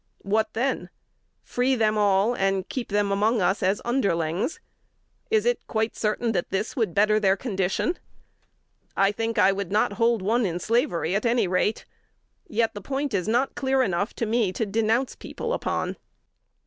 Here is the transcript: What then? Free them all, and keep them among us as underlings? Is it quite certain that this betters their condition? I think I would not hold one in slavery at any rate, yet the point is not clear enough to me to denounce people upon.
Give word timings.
What 0.23 0.53
then? 0.53 0.89
Free 1.43 1.75
them 1.75 1.95
all, 1.95 2.33
and 2.33 2.67
keep 2.67 2.89
them 2.89 3.11
among 3.11 3.39
us 3.39 3.61
as 3.61 3.83
underlings? 3.85 4.59
Is 5.29 5.45
it 5.45 5.67
quite 5.67 5.95
certain 5.95 6.31
that 6.31 6.49
this 6.49 6.73
betters 6.73 7.21
their 7.21 7.37
condition? 7.37 7.99
I 8.97 9.11
think 9.11 9.37
I 9.37 9.51
would 9.51 9.71
not 9.71 9.93
hold 9.93 10.23
one 10.23 10.43
in 10.43 10.57
slavery 10.59 11.13
at 11.13 11.23
any 11.27 11.47
rate, 11.47 11.85
yet 12.47 12.73
the 12.73 12.81
point 12.81 13.13
is 13.13 13.27
not 13.27 13.53
clear 13.53 13.83
enough 13.83 14.15
to 14.15 14.25
me 14.25 14.51
to 14.53 14.65
denounce 14.65 15.15
people 15.15 15.53
upon. 15.53 15.97